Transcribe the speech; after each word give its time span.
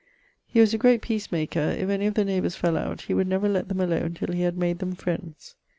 He 0.47 0.59
was 0.59 0.73
a 0.73 0.79
great 0.79 1.03
peace 1.03 1.31
maker; 1.31 1.59
if 1.59 1.87
any 1.87 2.07
of 2.07 2.15
the 2.15 2.25
neighbours 2.25 2.55
fell 2.55 2.75
out, 2.75 3.01
he 3.01 3.13
would 3.13 3.27
never 3.27 3.47
lett 3.47 3.67
them 3.67 3.81
alone 3.81 4.15
till 4.15 4.33
he 4.33 4.41
had 4.41 4.57
made 4.57 4.79
them 4.79 4.95
friends. 4.95 5.53